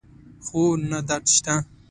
خو 0.45 0.61
نه 0.89 0.99
درد 1.07 1.25
شته 1.35 1.55